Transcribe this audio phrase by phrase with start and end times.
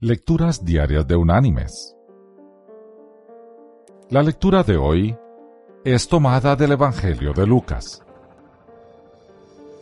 [0.00, 1.96] Lecturas Diarias de Unánimes.
[4.10, 5.18] La lectura de hoy
[5.84, 8.00] es tomada del Evangelio de Lucas.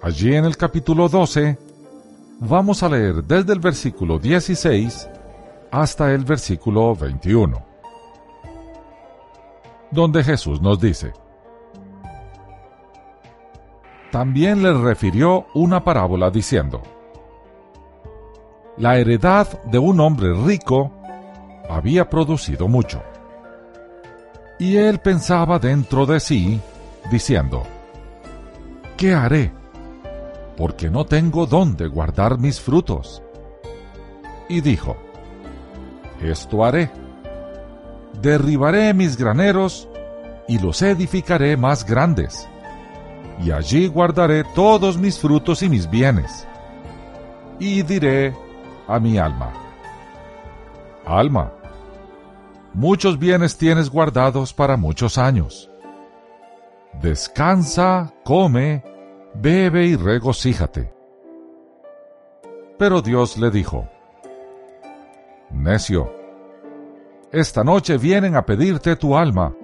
[0.00, 1.58] Allí en el capítulo 12
[2.38, 5.10] vamos a leer desde el versículo 16
[5.72, 7.60] hasta el versículo 21,
[9.90, 11.12] donde Jesús nos dice,
[14.12, 16.80] También le refirió una parábola diciendo,
[18.76, 20.92] la heredad de un hombre rico
[21.68, 23.02] había producido mucho.
[24.58, 26.60] Y él pensaba dentro de sí,
[27.10, 27.64] diciendo,
[28.96, 29.52] ¿qué haré?
[30.56, 33.22] Porque no tengo dónde guardar mis frutos.
[34.48, 34.96] Y dijo,
[36.22, 36.90] esto haré.
[38.20, 39.88] Derribaré mis graneros
[40.46, 42.48] y los edificaré más grandes,
[43.42, 46.46] y allí guardaré todos mis frutos y mis bienes.
[47.58, 48.34] Y diré
[48.88, 49.52] a mi alma.
[51.06, 51.52] Alma,
[52.72, 55.70] muchos bienes tienes guardados para muchos años.
[57.00, 58.82] Descansa, come,
[59.34, 60.92] bebe y regocíjate.
[62.78, 63.88] Pero Dios le dijo,
[65.50, 66.12] Necio,
[67.30, 69.54] esta noche vienen a pedirte tu alma,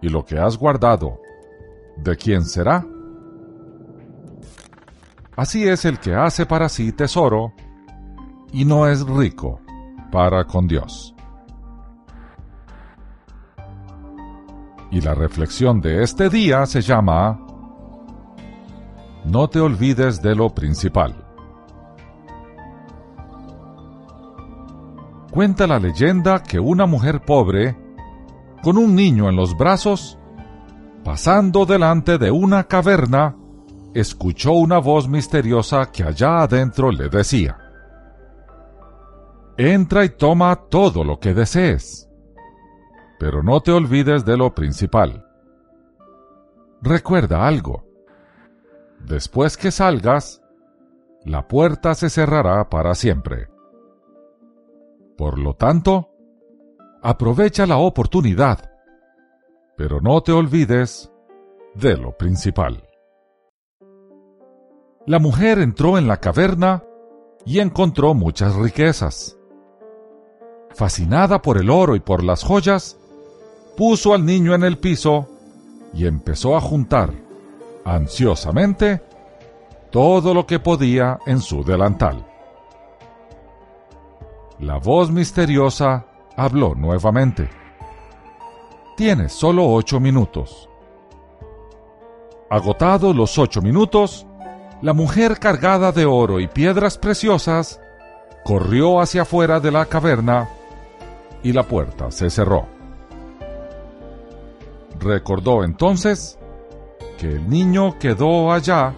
[0.00, 1.20] y lo que has guardado,
[1.96, 2.84] ¿de quién será?
[5.36, 7.52] Así es el que hace para sí tesoro
[8.52, 9.60] y no es rico
[10.10, 11.14] para con Dios.
[14.90, 17.38] Y la reflexión de este día se llama
[19.24, 21.14] No te olvides de lo principal.
[25.30, 27.76] Cuenta la leyenda que una mujer pobre,
[28.62, 30.18] con un niño en los brazos,
[31.04, 33.36] pasando delante de una caverna,
[33.94, 37.67] escuchó una voz misteriosa que allá adentro le decía,
[39.60, 42.08] Entra y toma todo lo que desees.
[43.18, 45.26] Pero no te olvides de lo principal.
[46.80, 47.84] Recuerda algo.
[49.00, 50.40] Después que salgas,
[51.24, 53.48] la puerta se cerrará para siempre.
[55.16, 56.10] Por lo tanto,
[57.02, 58.70] aprovecha la oportunidad,
[59.76, 61.12] pero no te olvides
[61.74, 62.84] de lo principal.
[65.04, 66.84] La mujer entró en la caverna
[67.44, 69.37] y encontró muchas riquezas
[70.74, 72.96] fascinada por el oro y por las joyas,
[73.76, 75.28] puso al niño en el piso
[75.94, 77.12] y empezó a juntar,
[77.84, 79.02] ansiosamente,
[79.90, 82.26] todo lo que podía en su delantal.
[84.58, 86.06] La voz misteriosa
[86.36, 87.48] habló nuevamente.
[88.96, 90.68] Tienes solo ocho minutos.
[92.50, 94.26] Agotados los ocho minutos,
[94.82, 97.80] la mujer cargada de oro y piedras preciosas
[98.44, 100.48] corrió hacia afuera de la caverna
[101.42, 102.66] y la puerta se cerró.
[104.98, 106.38] Recordó entonces
[107.18, 108.94] que el niño quedó allá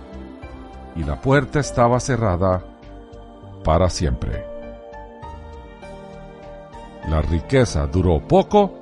[0.97, 2.65] y la puerta estaba cerrada
[3.65, 4.45] para siempre.
[7.09, 8.79] La riqueza duró poco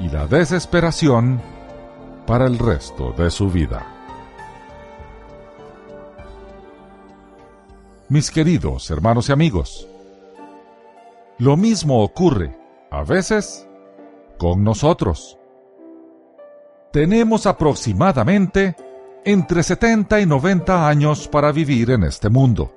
[0.00, 1.40] y la desesperación
[2.26, 3.86] para el resto de su vida.
[8.08, 9.88] Mis queridos hermanos y amigos,
[11.38, 12.58] lo mismo ocurre,
[12.90, 13.68] a veces,
[14.38, 15.38] con nosotros.
[16.92, 18.74] Tenemos aproximadamente
[19.24, 22.72] entre 70 y 90 años para vivir en este mundo.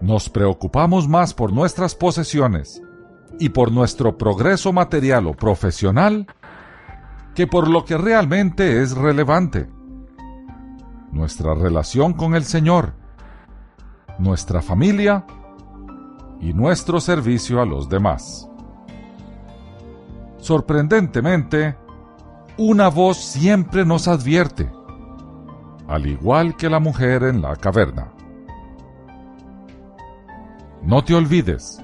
[0.00, 2.82] Nos preocupamos más por nuestras posesiones
[3.40, 6.26] y por nuestro progreso material o profesional
[7.34, 9.68] que por lo que realmente es relevante.
[11.10, 12.94] Nuestra relación con el Señor,
[14.18, 15.24] nuestra familia
[16.40, 18.48] y nuestro servicio a los demás.
[20.38, 21.76] Sorprendentemente,
[22.58, 24.70] una voz siempre nos advierte,
[25.88, 28.12] al igual que la mujer en la caverna.
[30.82, 31.82] No te olvides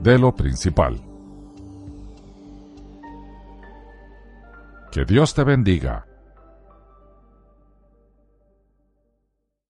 [0.00, 1.00] de lo principal.
[4.90, 6.06] Que Dios te bendiga